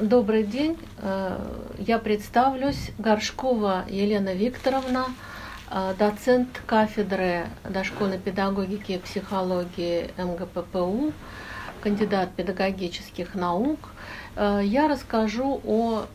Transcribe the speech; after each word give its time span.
Добрый 0.00 0.44
день. 0.44 0.78
Я 1.76 1.98
представлюсь. 1.98 2.92
Горшкова 2.96 3.84
Елена 3.90 4.32
Викторовна, 4.32 5.04
доцент 5.98 6.62
кафедры 6.64 7.44
дошкольной 7.68 8.18
педагогики 8.18 8.92
и 8.92 8.98
психологии 8.98 10.10
МГППУ, 10.16 11.12
кандидат 11.82 12.32
педагогических 12.32 13.34
наук. 13.34 13.90
Я 14.34 14.88
расскажу 14.88 15.60
о 15.62 16.06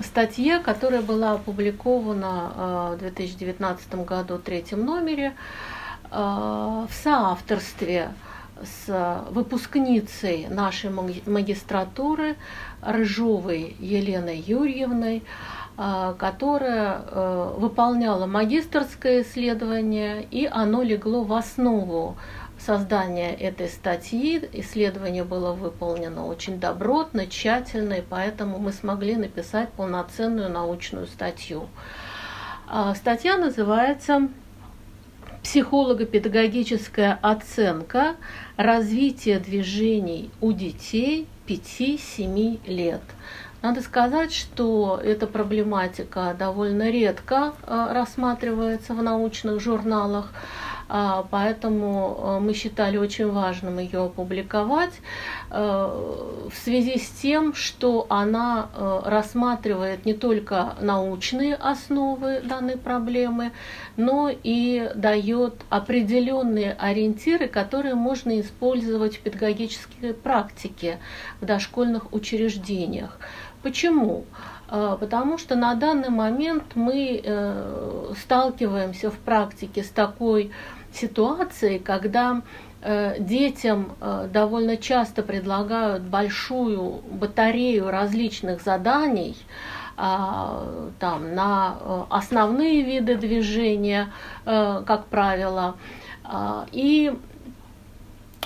статье, 0.00 0.58
которая 0.58 1.02
была 1.02 1.32
опубликована 1.32 2.94
в 2.94 2.98
2019 3.00 4.06
году 4.06 4.36
в 4.36 4.40
третьем 4.40 4.86
номере 4.86 5.34
в 6.10 6.88
соавторстве 6.90 8.14
с 8.62 9.24
выпускницей 9.30 10.46
нашей 10.48 10.90
магистратуры 10.90 12.36
Рыжовой 12.80 13.76
Еленой 13.78 14.38
Юрьевной, 14.38 15.22
а, 15.76 16.14
которая 16.14 17.02
э, 17.06 17.54
выполняла 17.56 18.26
магистрское 18.26 19.22
исследование, 19.22 20.24
и 20.24 20.46
оно 20.46 20.82
легло 20.82 21.22
в 21.22 21.32
основу 21.32 22.16
создания 22.58 23.32
этой 23.34 23.68
статьи. 23.68 24.48
Исследование 24.52 25.24
было 25.24 25.52
выполнено 25.52 26.26
очень 26.26 26.58
добротно, 26.58 27.26
тщательно, 27.26 27.94
и 27.94 28.02
поэтому 28.02 28.58
мы 28.58 28.72
смогли 28.72 29.16
написать 29.16 29.68
полноценную 29.70 30.50
научную 30.50 31.06
статью. 31.06 31.68
А, 32.66 32.94
статья 32.94 33.36
называется 33.36 34.28
психолого-педагогическая 35.48 37.18
оценка 37.22 38.16
развития 38.58 39.38
движений 39.38 40.30
у 40.42 40.52
детей 40.52 41.26
5-7 41.46 42.60
лет. 42.66 43.00
Надо 43.62 43.80
сказать, 43.80 44.34
что 44.34 45.00
эта 45.02 45.26
проблематика 45.26 46.36
довольно 46.38 46.90
редко 46.90 47.54
э, 47.66 47.88
рассматривается 47.92 48.92
в 48.92 49.02
научных 49.02 49.58
журналах. 49.58 50.34
А, 50.90 51.26
поэтому 51.30 52.18
э, 52.18 52.40
мы 52.40 52.54
считали 52.54 52.96
очень 52.96 53.30
важным 53.30 53.78
ее 53.78 54.04
опубликовать 54.04 54.94
э, 55.50 55.54
в 55.54 56.56
связи 56.56 56.98
с 56.98 57.10
тем, 57.10 57.52
что 57.52 58.06
она 58.08 58.70
э, 58.74 59.00
рассматривает 59.04 60.06
не 60.06 60.14
только 60.14 60.76
научные 60.80 61.56
основы 61.56 62.40
данной 62.40 62.78
проблемы, 62.78 63.52
но 63.98 64.30
и 64.30 64.90
дает 64.94 65.56
определенные 65.68 66.72
ориентиры, 66.72 67.48
которые 67.48 67.94
можно 67.94 68.40
использовать 68.40 69.16
в 69.16 69.20
педагогической 69.20 70.14
практике 70.14 71.00
в 71.42 71.44
дошкольных 71.44 72.14
учреждениях. 72.14 73.18
Почему? 73.62 74.24
Потому 74.68 75.36
что 75.38 75.56
на 75.56 75.74
данный 75.74 76.10
момент 76.10 76.62
мы 76.76 78.14
сталкиваемся 78.20 79.10
в 79.10 79.18
практике 79.18 79.82
с 79.82 79.88
такой 79.88 80.52
ситуации, 80.92 81.78
когда 81.78 82.42
э, 82.82 83.16
детям 83.18 83.92
э, 84.00 84.28
довольно 84.32 84.76
часто 84.76 85.22
предлагают 85.22 86.02
большую 86.02 87.02
батарею 87.10 87.90
различных 87.90 88.62
заданий, 88.62 89.36
а, 90.00 90.90
там, 91.00 91.34
на 91.34 91.76
э, 91.80 92.02
основные 92.10 92.82
виды 92.82 93.16
движения, 93.16 94.12
как 94.44 95.06
правило, 95.06 95.74
а, 96.22 96.66
и 96.70 97.12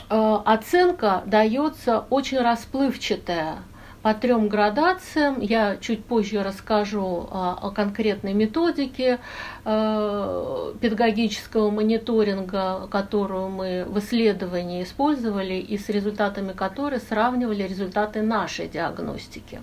оценка 0.09 1.23
дается 1.27 2.05
очень 2.11 2.39
расплывчатая 2.39 3.59
по 4.03 4.14
трем 4.14 4.48
градациям. 4.48 5.41
Я 5.41 5.77
чуть 5.77 6.05
позже 6.05 6.42
расскажу 6.42 7.28
о, 7.31 7.58
о 7.61 7.70
конкретной 7.70 8.34
методике 8.34 9.19
э, 9.64 10.72
педагогического 10.81 11.70
мониторинга, 11.70 12.89
которую 12.90 13.48
мы 13.48 13.85
в 13.86 13.98
исследовании 13.98 14.83
использовали 14.83 15.55
и 15.55 15.79
с 15.79 15.89
результатами 15.89 16.52
которой 16.52 17.01
сравнивали 17.01 17.63
результаты 17.63 18.23
нашей 18.23 18.68
диагностики. 18.68 19.61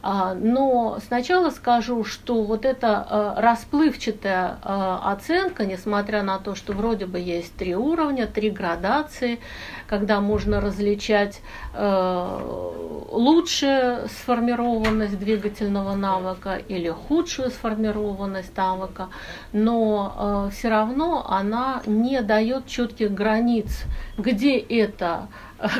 А, 0.00 0.34
но 0.34 0.98
сначала 1.06 1.50
скажу, 1.50 2.04
что 2.04 2.44
вот 2.44 2.64
эта 2.64 3.06
э, 3.10 3.40
расплывчатая 3.40 4.58
э, 4.62 4.98
оценка, 5.04 5.66
несмотря 5.66 6.22
на 6.22 6.38
то, 6.38 6.54
что 6.54 6.72
вроде 6.72 7.06
бы 7.06 7.18
есть 7.18 7.56
три 7.56 7.74
уровня, 7.74 8.26
три 8.26 8.50
градации, 8.50 9.40
когда 9.88 10.20
можно 10.20 10.60
различать 10.60 11.40
э, 11.74 13.06
лучшую 13.10 14.08
сформированность 14.08 15.18
двигательного 15.18 15.94
навыка 15.96 16.56
или 16.56 16.90
худшую 16.90 17.50
сформированность 17.50 18.56
навыка, 18.56 19.08
но 19.52 20.50
все 20.52 20.68
равно 20.68 21.26
она 21.28 21.82
не 21.86 22.20
дает 22.20 22.66
четких 22.66 23.12
границ, 23.12 23.84
где 24.18 24.58
это 24.58 25.28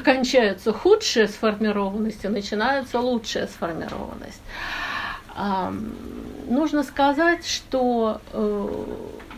кончается 0.05 0.73
худшая 0.73 1.29
сформированность 1.29 2.25
и 2.25 2.29
начинается 2.29 3.01
лучшая 3.01 3.47
сформированность. 3.47 4.43
Нужно 6.49 6.83
сказать, 6.83 7.47
что 7.47 8.21
э, 8.33 8.85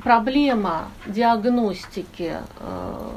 проблема 0.03 0.89
диагностики 1.07 2.37
э, 2.59 3.11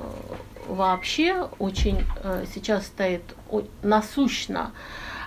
вообще 0.68 1.48
очень 1.60 2.04
э, 2.24 2.46
сейчас 2.54 2.88
стоит 2.88 3.24
насущно 3.84 4.72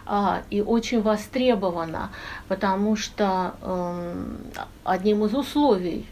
а, 0.08 0.42
и 0.50 0.60
очень 0.60 1.02
востребована, 1.02 2.10
потому 2.46 2.94
что 2.94 3.54
эм, 3.62 4.38
одним 4.84 5.24
из 5.24 5.34
условий 5.34 6.06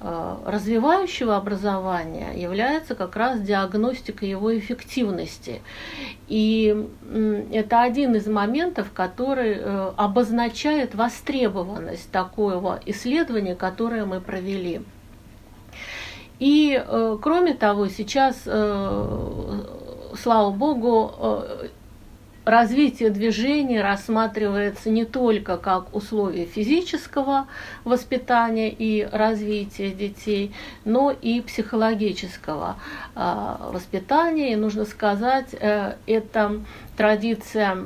развивающего 0.00 1.36
образования 1.36 2.32
является 2.36 2.94
как 2.94 3.16
раз 3.16 3.40
диагностика 3.40 4.24
его 4.24 4.56
эффективности. 4.56 5.60
И 6.28 6.86
это 7.52 7.82
один 7.82 8.14
из 8.14 8.28
моментов, 8.28 8.92
который 8.94 9.56
э, 9.58 9.92
обозначает 9.96 10.94
востребованность 10.94 12.12
такого 12.12 12.78
исследования, 12.86 13.56
которое 13.56 14.04
мы 14.04 14.20
провели. 14.20 14.82
И 16.38 16.80
э, 16.80 17.18
кроме 17.20 17.54
того, 17.54 17.88
сейчас, 17.88 18.44
слава 18.44 20.50
богу, 20.50 21.42
развитие 22.48 23.10
движения 23.10 23.82
рассматривается 23.82 24.90
не 24.90 25.04
только 25.04 25.58
как 25.58 25.94
условие 25.94 26.46
физического 26.46 27.46
воспитания 27.84 28.70
и 28.70 29.06
развития 29.10 29.90
детей, 29.90 30.52
но 30.84 31.10
и 31.10 31.40
психологического 31.42 32.76
а, 33.14 33.70
воспитания. 33.72 34.52
И 34.52 34.56
нужно 34.56 34.84
сказать, 34.86 35.54
э, 35.60 35.96
это 36.06 36.60
традиция 36.98 37.76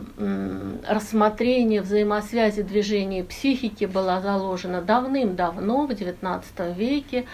рассмотрения 0.88 1.82
взаимосвязи 1.82 2.62
движения 2.62 3.22
психики 3.22 3.84
была 3.84 4.22
заложена 4.22 4.80
давным-давно, 4.80 5.86
в 5.86 5.90
XIX 5.90 6.74
веке, 6.74 7.26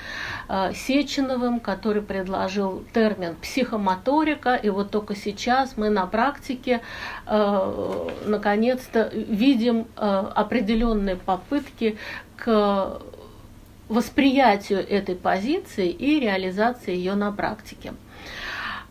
э, 0.49 0.73
Сеченовым, 0.75 1.61
который 1.61 2.03
предложил 2.03 2.83
термин 2.93 3.37
психомоторика, 3.37 4.57
и 4.57 4.71
вот 4.71 4.91
только 4.91 5.15
сейчас 5.15 5.77
мы 5.77 5.89
на 5.89 6.07
практике 6.07 6.81
э, 7.27 8.09
наконец-то 8.27 9.09
видим 9.15 9.87
э, 9.97 10.25
определенные 10.35 11.15
попытки 11.15 11.97
к 12.37 13.01
восприятию 13.89 14.81
этой 14.81 15.15
позиции 15.15 15.91
и 15.91 16.19
реализации 16.19 16.97
ее 16.97 17.15
на 17.15 17.31
практике. 17.31 17.93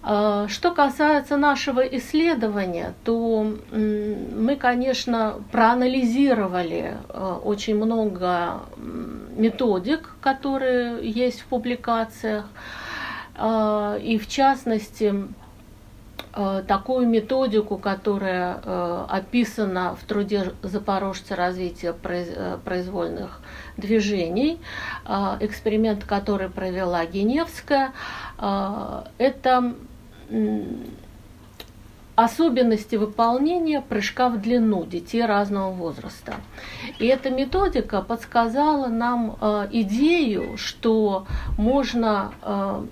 А, 0.10 0.48
что 0.48 0.72
касается 0.72 1.36
нашего 1.36 1.82
исследования, 1.82 2.94
то 3.04 3.46
мы, 3.74 4.56
конечно, 4.56 5.36
проанализировали 5.52 6.96
а, 7.10 7.42
очень 7.44 7.76
много 7.76 8.62
методик, 9.36 10.16
которые 10.22 11.06
есть 11.10 11.42
в 11.42 11.46
публикациях, 11.48 12.46
а, 13.36 13.98
и 13.98 14.18
в 14.18 14.30
частности 14.30 15.14
такую 16.68 17.08
методику, 17.08 17.78
которая 17.78 19.06
описана 19.10 19.96
в 19.96 20.06
труде 20.06 20.54
Запорожца 20.62 21.36
развития 21.36 21.94
произвольных 21.94 23.42
движений, 23.76 24.60
эксперимент, 25.40 26.04
который 26.04 26.50
провела 26.50 27.04
Геневская, 27.08 27.92
это 29.18 29.74
особенности 32.18 32.96
выполнения 32.96 33.80
прыжка 33.80 34.30
в 34.30 34.42
длину 34.42 34.86
детей 34.86 35.24
разного 35.24 35.72
возраста. 35.72 36.36
И 36.98 37.06
эта 37.06 37.30
методика 37.30 38.02
подсказала 38.02 38.88
нам 38.88 39.38
э, 39.40 39.68
идею, 39.72 40.58
что 40.58 41.28
можно 41.60 42.32
э, 42.42 42.86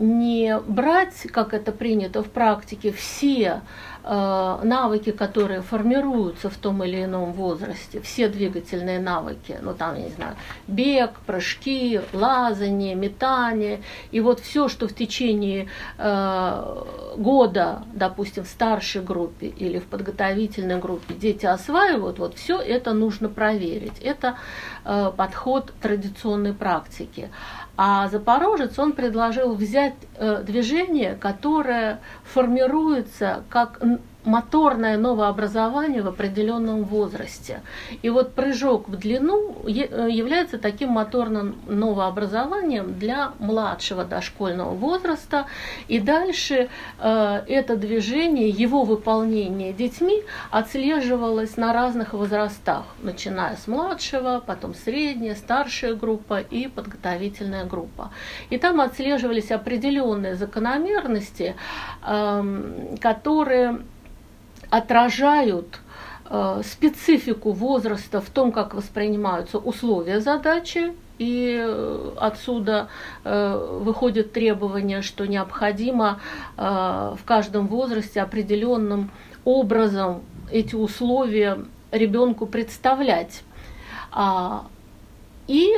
не 0.00 0.58
брать, 0.58 1.22
как 1.32 1.54
это 1.54 1.70
принято 1.70 2.24
в 2.24 2.28
практике, 2.28 2.90
все 2.90 3.62
навыки, 4.06 5.10
которые 5.10 5.62
формируются 5.62 6.48
в 6.48 6.56
том 6.56 6.84
или 6.84 7.04
ином 7.04 7.32
возрасте, 7.32 8.00
все 8.00 8.28
двигательные 8.28 9.00
навыки, 9.00 9.58
ну 9.60 9.74
там, 9.74 9.96
я 9.96 10.02
не 10.04 10.10
знаю, 10.10 10.36
бег, 10.68 11.10
прыжки, 11.26 12.00
лазание, 12.12 12.94
метание, 12.94 13.80
и 14.12 14.20
вот 14.20 14.40
все, 14.40 14.68
что 14.68 14.86
в 14.86 14.94
течение 14.94 15.68
э, 15.98 16.84
года, 17.16 17.82
допустим, 17.92 18.44
в 18.44 18.48
старшей 18.48 19.02
группе 19.02 19.46
или 19.48 19.78
в 19.78 19.86
подготовительной 19.86 20.78
группе 20.78 21.14
дети 21.14 21.46
осваивают, 21.46 22.18
вот 22.18 22.36
все 22.36 22.60
это 22.60 22.92
нужно 22.92 23.28
проверить. 23.28 23.98
Это 24.00 24.36
э, 24.84 25.12
подход 25.16 25.72
традиционной 25.80 26.52
практики. 26.52 27.30
А 27.76 28.08
Запорожец, 28.08 28.78
он 28.78 28.92
предложил 28.92 29.54
взять 29.54 29.94
э, 30.16 30.42
движение, 30.42 31.14
которое 31.14 32.00
формируется 32.24 33.44
как 33.50 33.82
моторное 34.26 34.98
новообразование 34.98 36.02
в 36.02 36.08
определенном 36.08 36.84
возрасте. 36.84 37.62
И 38.02 38.10
вот 38.10 38.34
прыжок 38.34 38.88
в 38.88 38.96
длину 38.96 39.56
э, 39.64 40.08
является 40.10 40.58
таким 40.58 40.90
моторным 40.90 41.56
новообразованием 41.66 42.98
для 42.98 43.32
младшего 43.38 44.04
дошкольного 44.04 44.74
возраста. 44.74 45.46
И 45.88 46.00
дальше 46.00 46.68
э, 46.98 47.42
это 47.46 47.76
движение, 47.76 48.48
его 48.48 48.82
выполнение 48.82 49.72
детьми 49.72 50.22
отслеживалось 50.50 51.56
на 51.56 51.72
разных 51.72 52.12
возрастах, 52.12 52.84
начиная 53.02 53.56
с 53.56 53.68
младшего, 53.68 54.42
потом 54.44 54.74
средняя, 54.74 55.36
старшая 55.36 55.94
группа 55.94 56.40
и 56.40 56.66
подготовительная 56.66 57.64
группа. 57.64 58.10
И 58.50 58.58
там 58.58 58.80
отслеживались 58.80 59.52
определенные 59.52 60.34
закономерности, 60.34 61.54
э, 62.04 62.96
которые 63.00 63.78
отражают 64.70 65.80
э, 66.28 66.62
специфику 66.64 67.52
возраста 67.52 68.20
в 68.20 68.30
том, 68.30 68.52
как 68.52 68.74
воспринимаются 68.74 69.58
условия 69.58 70.20
задачи, 70.20 70.92
и 71.18 71.56
э, 71.58 72.10
отсюда 72.18 72.88
э, 73.24 73.78
выходит 73.80 74.32
требование, 74.32 75.02
что 75.02 75.26
необходимо 75.26 76.20
в 76.56 77.18
каждом 77.24 77.68
возрасте 77.68 78.20
определенным 78.20 79.10
образом 79.44 80.22
эти 80.50 80.74
условия 80.74 81.58
ребенку 81.90 82.46
представлять. 82.46 83.42
И 85.46 85.68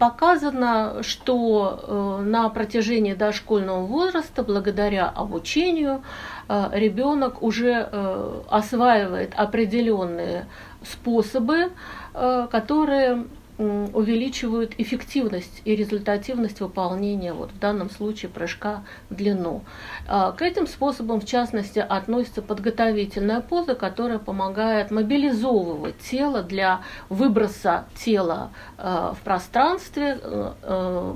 показано, 0.00 1.02
что 1.02 2.20
на 2.24 2.48
протяжении 2.48 3.12
дошкольного 3.12 3.84
возраста, 3.84 4.42
благодаря 4.42 5.06
обучению, 5.06 6.02
Э, 6.48 6.70
ребенок 6.72 7.42
уже 7.42 7.88
э, 7.90 8.42
осваивает 8.48 9.32
определенные 9.36 10.46
способы, 10.82 11.70
э, 12.14 12.48
которые 12.50 13.26
увеличивают 13.58 14.74
эффективность 14.78 15.62
и 15.64 15.74
результативность 15.74 16.60
выполнения, 16.60 17.32
вот 17.32 17.50
в 17.50 17.58
данном 17.58 17.90
случае 17.90 18.30
прыжка 18.30 18.84
в 19.10 19.14
длину. 19.14 19.62
А, 20.06 20.32
к 20.32 20.42
этим 20.42 20.66
способам, 20.66 21.20
в 21.20 21.26
частности, 21.26 21.80
относится 21.80 22.40
подготовительная 22.40 23.40
поза, 23.40 23.74
которая 23.74 24.18
помогает 24.18 24.90
мобилизовывать 24.90 25.98
тело 25.98 26.42
для 26.42 26.82
выброса 27.08 27.84
тела 27.96 28.50
в 28.76 29.18
пространстве, 29.24 30.18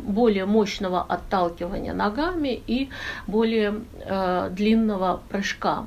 более 0.05 0.47
мощного 0.47 1.03
отталкивания 1.03 1.95
ногами 1.95 2.61
и 2.67 2.89
более 3.27 3.83
длинного 4.51 5.21
прыжка. 5.29 5.87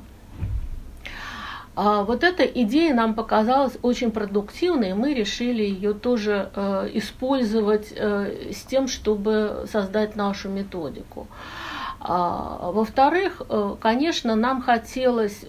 А 1.76 2.04
вот 2.04 2.24
эта 2.24 2.42
идея 2.42 2.94
нам 2.94 3.14
показалась 3.14 3.76
очень 3.82 4.10
продуктивной, 4.10 4.90
и 4.90 4.94
мы 4.94 5.12
решили 5.12 5.62
ее 5.62 5.92
тоже 5.92 6.50
э, 6.54 6.88
использовать 6.94 7.92
э, 7.94 8.50
с 8.50 8.62
тем, 8.62 8.88
чтобы 8.88 9.66
создать 9.70 10.16
нашу 10.16 10.48
методику. 10.48 11.26
А, 12.00 12.70
во-вторых, 12.72 13.42
э, 13.46 13.76
конечно, 13.78 14.34
нам 14.34 14.62
хотелось 14.62 15.44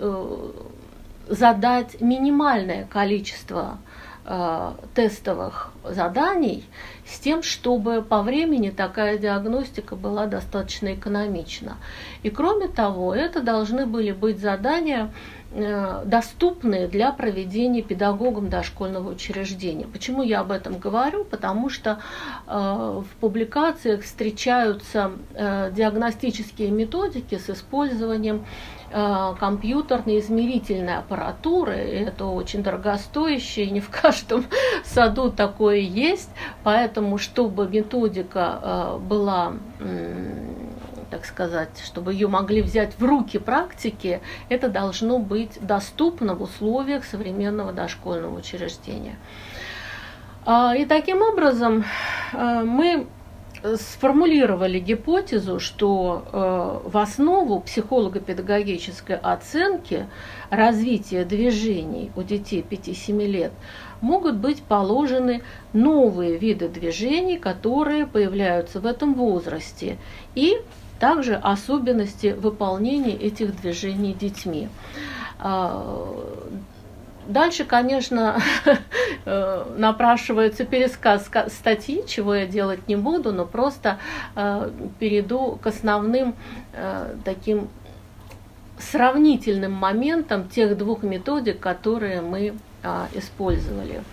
задать 1.29 2.01
минимальное 2.01 2.85
количество 2.85 3.77
тестовых 4.93 5.71
заданий 5.83 6.65
с 7.05 7.17
тем, 7.19 7.43
чтобы 7.43 8.01
по 8.01 8.21
времени 8.21 8.71
такая 8.71 9.17
диагностика 9.17 9.95
была 9.95 10.25
достаточно 10.25 10.93
экономична. 10.95 11.77
И 12.23 12.29
кроме 12.29 12.67
того, 12.67 13.15
это 13.15 13.41
должны 13.41 13.85
были 13.85 14.11
быть 14.11 14.39
задания, 14.39 15.11
Э, 15.51 16.03
доступные 16.05 16.89
для 16.89 17.13
проведения 17.13 17.81
педагогом 17.81 18.49
дошкольного 18.49 19.11
учреждения. 19.11 19.87
Почему 19.87 20.21
я 20.21 20.41
об 20.41 20.51
этом 20.51 20.77
говорю? 20.77 21.23
Потому 21.23 21.69
что 21.69 21.99
э, 22.47 22.51
в 22.53 23.07
публикациях 23.21 24.03
встречаются 24.03 25.13
э, 25.33 25.71
диагностические 25.73 26.69
методики 26.69 27.35
с 27.37 27.49
использованием 27.49 28.45
компьютерной 28.91 30.19
измерительной 30.19 30.97
аппаратуры. 30.97 31.73
Это 31.75 32.25
очень 32.25 32.63
дорогостоящее, 32.63 33.69
не 33.69 33.79
в 33.79 33.89
каждом 33.89 34.45
саду 34.85 35.31
такое 35.31 35.77
есть. 35.77 36.29
Поэтому, 36.63 37.17
чтобы 37.17 37.67
методика 37.67 38.97
была 39.01 39.53
так 41.09 41.25
сказать, 41.25 41.69
чтобы 41.83 42.13
ее 42.13 42.27
могли 42.27 42.61
взять 42.61 42.93
в 42.97 43.03
руки 43.03 43.37
практики, 43.39 44.21
это 44.49 44.69
должно 44.69 45.19
быть 45.19 45.57
доступно 45.61 46.35
в 46.35 46.41
условиях 46.41 47.05
современного 47.05 47.71
дошкольного 47.71 48.37
учреждения. 48.37 49.15
А, 50.45 50.75
и 50.75 50.85
таким 50.85 51.21
образом 51.21 51.85
а, 52.33 52.63
мы 52.63 53.07
сформулировали 53.75 54.79
гипотезу, 54.79 55.59
что 55.59 56.23
э, 56.31 56.89
в 56.89 56.97
основу 56.97 57.59
психолого-педагогической 57.61 59.15
оценки 59.15 60.07
развития 60.49 61.25
движений 61.25 62.11
у 62.15 62.23
детей 62.23 62.65
5-7 62.69 63.25
лет 63.25 63.51
могут 64.01 64.35
быть 64.35 64.61
положены 64.61 65.41
новые 65.73 66.37
виды 66.37 66.69
движений, 66.69 67.37
которые 67.37 68.05
появляются 68.05 68.79
в 68.79 68.85
этом 68.85 69.13
возрасте, 69.13 69.97
и 70.35 70.57
также 70.99 71.35
особенности 71.35 72.35
выполнения 72.39 73.15
этих 73.15 73.59
движений 73.61 74.13
детьми. 74.13 74.69
А, 77.27 77.31
дальше, 77.31 77.65
конечно, 77.65 78.39
напрашивается 79.77 80.65
пересказ 80.65 81.29
статьи, 81.47 82.03
чего 82.07 82.35
я 82.35 82.47
делать 82.47 82.87
не 82.87 82.95
буду, 82.95 83.31
но 83.31 83.45
просто 83.45 83.99
а, 84.35 84.71
перейду 84.99 85.59
к 85.61 85.67
основным 85.67 86.35
а, 86.73 87.15
таким 87.23 87.69
сравнительным 88.79 89.71
моментам 89.71 90.47
тех 90.47 90.77
двух 90.77 91.03
методик, 91.03 91.59
которые 91.59 92.21
мы 92.21 92.53
использовали. 93.15 94.03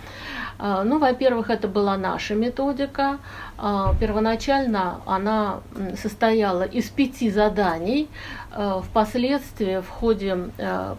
А, 0.59 0.85
ну, 0.85 0.99
во-первых, 0.99 1.51
это 1.51 1.69
была 1.69 1.97
наша 1.97 2.35
методика. 2.35 3.19
А, 3.59 3.95
первоначально 4.01 5.01
она 5.07 5.61
состояла 6.01 6.63
из 6.63 6.89
пяти 6.91 7.31
заданий. 7.31 8.09
А, 8.53 8.81
впоследствии, 8.81 9.81
в 9.81 9.89
ходе 9.89 10.51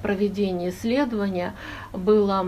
проведения 0.02 0.70
исследования, 0.70 1.54
было 1.94 2.46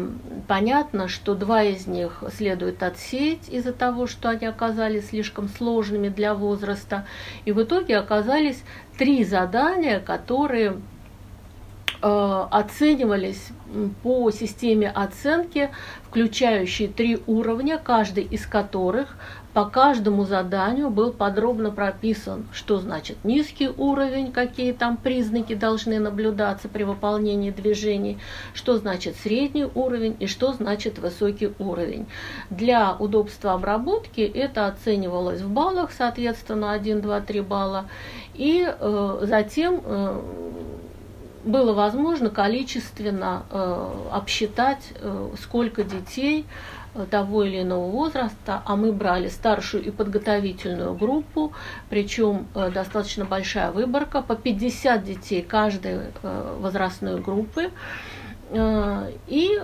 понятно, 0.47 1.07
что 1.07 1.35
два 1.35 1.63
из 1.63 1.87
них 1.87 2.23
следует 2.35 2.83
отсеять 2.83 3.49
из-за 3.49 3.73
того, 3.73 4.07
что 4.07 4.29
они 4.29 4.45
оказались 4.45 5.09
слишком 5.09 5.47
сложными 5.49 6.09
для 6.09 6.33
возраста. 6.33 7.05
И 7.45 7.51
в 7.51 7.63
итоге 7.63 7.97
оказались 7.97 8.63
три 8.97 9.23
задания, 9.23 9.99
которые 9.99 10.77
оценивались 12.01 13.49
по 14.03 14.31
системе 14.31 14.89
оценки, 14.89 15.69
включающей 16.07 16.87
три 16.87 17.19
уровня, 17.27 17.77
каждый 17.77 18.23
из 18.23 18.45
которых 18.45 19.17
по 19.57 19.65
каждому 19.65 20.23
заданию 20.23 20.91
был 20.91 21.11
подробно 21.11 21.71
прописан, 21.71 22.45
что 22.53 22.77
значит 22.77 23.17
низкий 23.23 23.67
уровень, 23.67 24.31
какие 24.31 24.71
там 24.71 24.97
признаки 24.97 25.55
должны 25.55 25.99
наблюдаться 25.99 26.69
при 26.69 26.83
выполнении 26.83 27.49
движений, 27.49 28.19
что 28.53 28.77
значит 28.77 29.15
средний 29.15 29.65
уровень 29.65 30.15
и 30.19 30.27
что 30.27 30.53
значит 30.53 30.99
высокий 30.99 31.53
уровень. 31.57 32.05
Для 32.51 32.95
удобства 32.99 33.53
обработки 33.53 34.21
это 34.21 34.67
оценивалось 34.67 35.41
в 35.41 35.49
баллах, 35.49 35.91
соответственно, 35.91 36.73
1, 36.73 37.01
2, 37.01 37.21
3 37.21 37.41
балла, 37.41 37.85
и 38.35 38.63
э, 38.67 39.19
затем 39.23 39.81
э, 39.83 40.21
было 41.47 41.73
возможно 41.73 42.29
количественно 42.29 43.43
обсчитать, 44.11 44.93
сколько 45.41 45.83
детей 45.83 46.45
того 47.05 47.43
или 47.43 47.61
иного 47.61 47.89
возраста, 47.89 48.61
а 48.65 48.75
мы 48.75 48.91
брали 48.91 49.27
старшую 49.27 49.83
и 49.83 49.91
подготовительную 49.91 50.95
группу, 50.95 51.53
причем 51.89 52.47
э, 52.55 52.71
достаточно 52.71 53.25
большая 53.25 53.71
выборка, 53.71 54.21
по 54.21 54.35
50 54.35 55.03
детей 55.03 55.41
каждой 55.41 55.99
э, 56.23 56.57
возрастной 56.59 57.19
группы. 57.21 57.71
Э, 58.49 59.11
и 59.27 59.61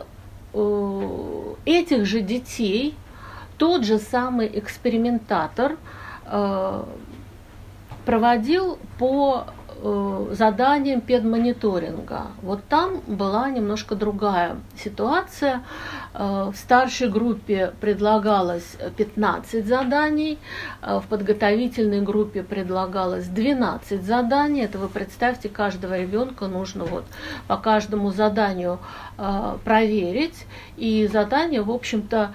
этих 1.65 2.05
же 2.05 2.21
детей 2.21 2.93
тот 3.57 3.83
же 3.83 3.97
самый 3.97 4.47
экспериментатор 4.53 5.77
проводил 8.05 8.77
по 8.99 9.47
Э, 9.47 9.62
заданием 10.31 11.01
педмониторинга. 11.01 12.27
Вот 12.41 12.63
там 12.69 13.01
была 13.05 13.49
немножко 13.49 13.95
другая 13.95 14.55
ситуация. 14.81 15.63
Э, 16.13 16.51
в 16.53 16.55
старшей 16.55 17.09
группе 17.09 17.73
предлагалось 17.81 18.77
15 18.95 19.65
заданий, 19.65 20.39
э, 20.81 20.99
в 20.99 21.07
подготовительной 21.07 22.01
группе 22.01 22.43
предлагалось 22.43 23.25
12 23.25 24.03
заданий. 24.03 24.61
Это 24.61 24.77
вы 24.77 24.87
представьте, 24.87 25.49
каждого 25.49 25.99
ребенка 25.99 26.47
нужно 26.47 26.85
вот 26.85 27.03
по 27.47 27.57
каждому 27.57 28.11
заданию 28.11 28.79
проверить. 29.63 30.45
И 30.77 31.07
задания, 31.11 31.61
в 31.61 31.69
общем-то, 31.69 32.33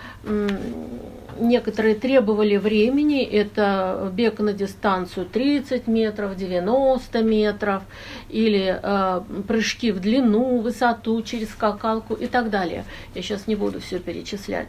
некоторые 1.38 1.94
требовали 1.94 2.56
времени. 2.56 3.22
Это 3.22 4.10
бег 4.12 4.40
на 4.40 4.52
дистанцию 4.52 5.26
30 5.26 5.86
метров, 5.86 6.36
90 6.36 7.22
метров, 7.22 7.82
или 8.28 8.78
э, 8.82 9.20
прыжки 9.46 9.92
в 9.92 10.00
длину, 10.00 10.60
высоту 10.60 11.20
через 11.22 11.50
скакалку 11.50 12.14
и 12.14 12.26
так 12.26 12.50
далее. 12.50 12.84
Я 13.14 13.22
сейчас 13.22 13.46
не 13.46 13.56
буду 13.56 13.80
все 13.80 13.98
перечислять. 13.98 14.68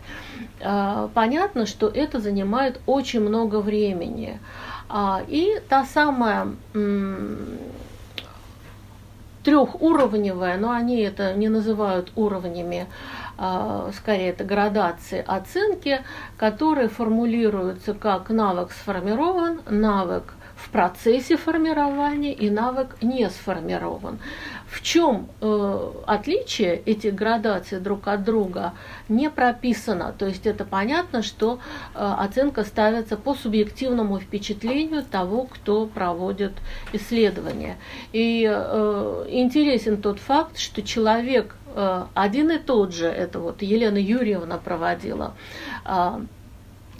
Э, 0.59 1.09
понятно, 1.13 1.65
что 1.65 1.87
это 1.87 2.19
занимает 2.19 2.79
очень 2.85 3.21
много 3.21 3.61
времени. 3.61 4.39
А, 4.89 5.21
и 5.27 5.61
та 5.69 5.85
самая 5.85 6.47
трехуровневая, 9.43 10.57
но 10.57 10.71
они 10.71 10.99
это 11.01 11.33
не 11.33 11.49
называют 11.49 12.11
уровнями, 12.15 12.87
скорее 13.93 14.29
это 14.29 14.43
градации 14.43 15.23
оценки, 15.25 16.01
которые 16.37 16.89
формулируются 16.89 17.93
как 17.93 18.29
навык 18.29 18.71
сформирован, 18.71 19.61
навык 19.69 20.33
в 20.63 20.69
процессе 20.71 21.37
формирования 21.37 22.33
и 22.33 22.49
навык 22.49 22.97
не 23.01 23.29
сформирован. 23.29 24.19
В 24.67 24.81
чем 24.83 25.29
э, 25.41 25.91
отличие 26.05 26.75
этих 26.75 27.15
градаций 27.15 27.79
друг 27.79 28.07
от 28.07 28.23
друга 28.23 28.73
не 29.07 29.29
прописано. 29.29 30.13
То 30.17 30.27
есть 30.27 30.45
это 30.45 30.65
понятно, 30.65 31.23
что 31.23 31.59
э, 31.95 31.97
оценка 31.97 32.63
ставится 32.63 33.17
по 33.17 33.33
субъективному 33.33 34.19
впечатлению 34.19 35.03
того, 35.03 35.45
кто 35.45 35.87
проводит 35.87 36.53
исследование. 36.93 37.77
И 38.11 38.47
э, 38.47 39.25
интересен 39.29 40.01
тот 40.01 40.19
факт, 40.19 40.57
что 40.57 40.83
человек 40.83 41.55
один 42.13 42.51
и 42.51 42.57
тот 42.57 42.93
же, 42.93 43.07
это 43.07 43.39
вот 43.39 43.61
Елена 43.61 43.97
Юрьевна 43.97 44.57
проводила, 44.57 45.33
э, 45.85 46.19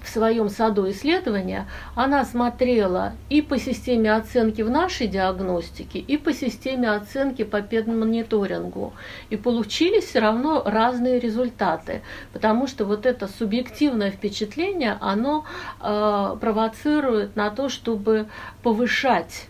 в 0.04 0.08
своем 0.10 0.50
саду 0.50 0.90
исследования, 0.90 1.68
она 1.96 2.26
смотрела 2.26 3.14
и 3.30 3.42
по 3.42 3.58
системе 3.58 4.14
оценки 4.14 4.62
в 4.62 4.70
нашей 4.70 5.08
диагностике, 5.08 6.00
и 6.00 6.18
по 6.18 6.34
системе 6.34 6.92
оценки 6.92 7.44
по 7.44 7.62
педмониторингу. 7.62 8.94
И 9.30 9.38
получились 9.38 10.06
все 10.06 10.20
равно 10.20 10.64
разные 10.66 11.20
результаты, 11.20 12.02
потому 12.34 12.68
что 12.68 12.86
вот 12.86 13.06
это 13.06 13.28
субъективное 13.28 14.12
впечатление, 14.12 14.98
оно 15.02 15.46
э, 15.82 16.38
провоцирует 16.40 17.36
на 17.36 17.50
то, 17.50 17.70
чтобы 17.70 18.28
повышать 18.64 19.48
э, 19.48 19.49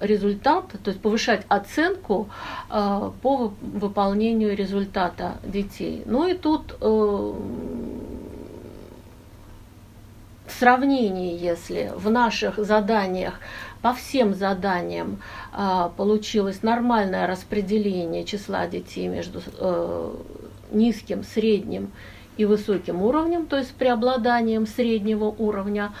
результат, 0.00 0.66
то 0.82 0.90
есть 0.90 1.00
повышать 1.00 1.42
оценку 1.48 2.28
э, 2.70 3.10
по 3.22 3.52
выполнению 3.60 4.56
результата 4.56 5.38
детей. 5.44 6.02
Ну 6.06 6.28
и 6.28 6.34
тут 6.34 6.76
э, 6.80 7.32
сравнении, 10.58 11.38
если 11.38 11.92
в 11.94 12.10
наших 12.10 12.58
заданиях 12.58 13.34
по 13.82 13.92
всем 13.92 14.34
заданиям 14.34 15.20
э, 15.52 15.90
получилось 15.96 16.62
нормальное 16.62 17.26
распределение 17.26 18.24
числа 18.24 18.66
детей 18.66 19.06
между 19.08 19.42
э, 19.58 20.14
низким, 20.72 21.22
средним 21.22 21.92
и 22.36 22.44
высоким 22.44 23.02
уровнем, 23.02 23.46
то 23.46 23.56
есть 23.56 23.74
преобладанием 23.74 24.66
среднего 24.66 25.24
уровня. 25.24 25.92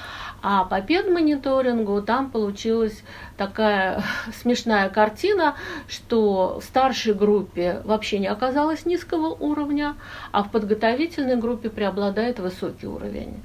А 0.42 0.64
по 0.64 0.80
педмониторингу 0.80 2.02
там 2.02 2.30
получилась 2.30 3.02
такая 3.36 4.02
смешная 4.34 4.88
картина, 4.88 5.54
что 5.88 6.60
в 6.60 6.64
старшей 6.64 7.14
группе 7.14 7.80
вообще 7.84 8.18
не 8.18 8.28
оказалось 8.28 8.86
низкого 8.86 9.28
уровня, 9.28 9.96
а 10.32 10.42
в 10.42 10.50
подготовительной 10.50 11.36
группе 11.36 11.70
преобладает 11.70 12.38
высокий 12.38 12.86
уровень. 12.86 13.42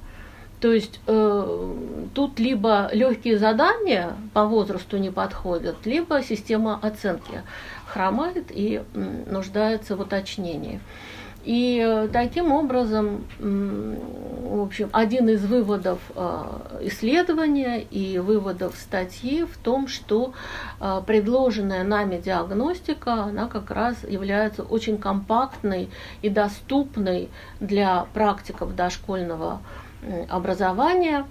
То 0.60 0.72
есть 0.72 1.00
э, 1.08 1.74
тут 2.14 2.40
либо 2.40 2.88
легкие 2.94 3.40
задания 3.40 4.14
по 4.34 4.46
возрасту 4.46 4.98
не 4.98 5.10
подходят, 5.10 5.88
либо 5.88 6.22
система 6.22 6.80
оценки 6.80 7.42
хромает 7.88 8.46
и 8.52 8.84
нуждается 8.94 9.96
в 9.96 10.02
уточнении. 10.02 10.80
И 11.44 11.82
э, 11.84 12.08
таким 12.14 12.52
образом, 12.52 13.26
в 13.40 14.62
общем, 14.62 14.90
один 14.92 15.28
из 15.30 15.44
выводов 15.44 16.00
э, 16.16 16.44
исследования 16.84 17.82
и 17.82 18.20
выводов 18.20 18.76
статьи 18.76 19.44
в 19.44 19.58
том, 19.58 19.88
что 19.88 20.34
э, 20.80 21.02
предложенная 21.08 21.84
нами 21.84 22.20
диагностика, 22.20 23.24
она 23.24 23.48
как 23.48 23.72
раз 23.72 24.04
является 24.08 24.62
очень 24.62 25.00
компактной 25.00 25.90
и 26.22 26.30
доступной 26.30 27.30
для 27.60 28.06
практиков 28.14 28.76
дошкольного 28.76 29.62
образования. 30.30 31.26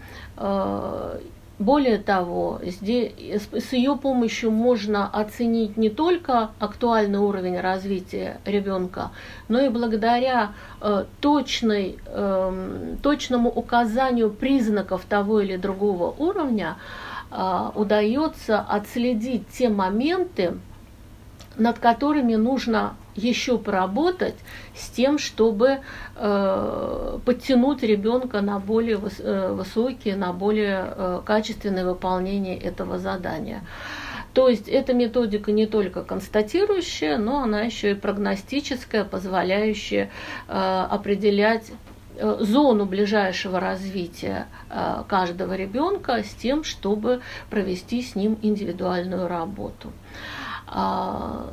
Более 1.61 1.99
того, 1.99 2.59
здесь, 2.62 3.12
с 3.52 3.75
ее 3.75 3.95
помощью 3.95 4.50
можно 4.50 5.07
оценить 5.07 5.76
не 5.76 5.90
только 5.90 6.52
актуальный 6.59 7.19
уровень 7.19 7.61
развития 7.61 8.40
ребенка, 8.47 9.11
но 9.49 9.61
и 9.61 9.69
благодаря 9.69 10.52
э, 10.81 11.05
точной, 11.21 11.99
э, 12.07 12.97
точному 13.02 13.50
указанию 13.50 14.31
признаков 14.31 15.05
того 15.07 15.43
или 15.43 15.57
другого 15.59 16.14
уровня 16.17 16.79
э, 17.31 17.71
удается 17.75 18.59
отследить 18.61 19.47
те 19.50 19.69
моменты, 19.69 20.55
над 21.61 21.79
которыми 21.79 22.35
нужно 22.35 22.97
еще 23.14 23.59
поработать 23.59 24.37
с 24.75 24.88
тем, 24.88 25.19
чтобы 25.19 25.81
э, 26.17 27.19
подтянуть 27.25 27.83
ребенка 27.83 28.40
на 28.40 28.59
более 28.59 28.97
выс, 28.97 29.21
э, 29.21 29.52
высокие, 29.52 30.17
на 30.17 30.33
более 30.33 30.85
э, 30.87 31.21
качественное 31.25 31.85
выполнение 31.85 32.59
этого 32.59 32.99
задания. 32.99 33.62
То 34.33 34.49
есть 34.49 34.69
эта 34.69 34.95
методика 34.95 35.52
не 35.52 35.67
только 35.67 36.02
констатирующая, 36.02 37.19
но 37.19 37.43
она 37.43 37.62
еще 37.62 37.90
и 37.93 37.95
прогностическая, 37.95 39.05
позволяющая 39.05 40.11
э, 40.49 40.87
определять 40.90 41.73
э, 42.17 42.37
зону 42.40 42.87
ближайшего 42.87 43.61
развития 43.61 44.47
э, 44.71 45.02
каждого 45.09 45.55
ребенка 45.55 46.23
с 46.23 46.31
тем, 46.31 46.64
чтобы 46.64 47.21
провести 47.50 48.02
с 48.02 48.14
ним 48.14 48.38
индивидуальную 48.40 49.29
работу. 49.29 49.93
А, 50.73 51.47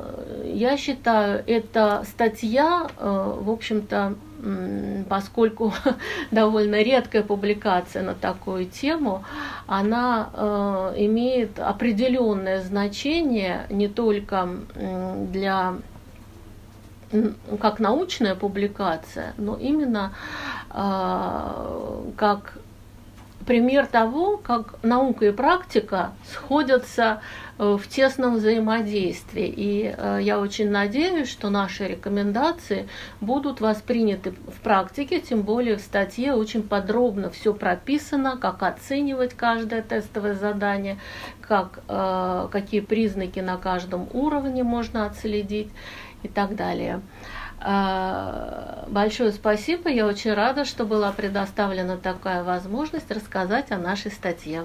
я 0.44 0.76
считаю, 0.76 1.42
эта 1.46 2.04
статья, 2.08 2.86
э, 2.96 3.34
в 3.40 3.50
общем-то, 3.50 4.14
поскольку 5.08 5.72
довольно 6.30 6.80
редкая 6.80 7.24
публикация 7.24 8.04
на 8.04 8.14
такую 8.14 8.66
тему, 8.66 9.24
она 9.66 10.30
э, 10.32 10.94
имеет 10.98 11.58
определенное 11.58 12.62
значение 12.62 13.66
не 13.70 13.88
только 13.88 14.48
для 15.32 15.74
как 17.60 17.80
научная 17.80 18.36
публикация, 18.36 19.32
но 19.38 19.56
именно 19.56 20.12
э, 20.70 22.12
как 22.16 22.58
пример 23.48 23.86
того, 23.86 24.36
как 24.36 24.74
наука 24.82 25.24
и 25.24 25.32
практика 25.32 26.10
сходятся 26.30 27.22
в 27.58 27.82
тесном 27.88 28.36
взаимодействии. 28.36 29.46
И 29.46 29.94
э, 29.96 30.20
я 30.22 30.38
очень 30.38 30.70
надеюсь, 30.70 31.28
что 31.28 31.50
наши 31.50 31.88
рекомендации 31.88 32.88
будут 33.20 33.60
восприняты 33.60 34.30
в 34.30 34.60
практике, 34.62 35.20
тем 35.20 35.42
более 35.42 35.76
в 35.76 35.80
статье 35.80 36.34
очень 36.34 36.62
подробно 36.62 37.30
все 37.30 37.52
прописано, 37.52 38.36
как 38.36 38.62
оценивать 38.62 39.34
каждое 39.34 39.82
тестовое 39.82 40.34
задание, 40.34 40.98
как, 41.40 41.80
э, 41.88 42.48
какие 42.52 42.80
признаки 42.80 43.40
на 43.40 43.56
каждом 43.56 44.08
уровне 44.12 44.62
можно 44.62 45.04
отследить 45.06 45.70
и 46.22 46.28
так 46.28 46.54
далее. 46.54 47.00
Большое 47.60 49.32
спасибо. 49.32 49.88
Я 49.88 50.06
очень 50.06 50.32
рада, 50.32 50.64
что 50.64 50.84
была 50.84 51.10
предоставлена 51.10 51.96
такая 51.96 52.44
возможность 52.44 53.10
рассказать 53.10 53.72
о 53.72 53.78
нашей 53.78 54.12
статье. 54.12 54.62